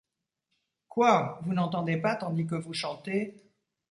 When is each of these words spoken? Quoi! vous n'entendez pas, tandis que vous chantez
Quoi! 0.89 1.37
vous 1.45 1.53
n'entendez 1.53 1.95
pas, 1.97 2.15
tandis 2.15 2.47
que 2.47 2.55
vous 2.55 2.73
chantez 2.73 3.39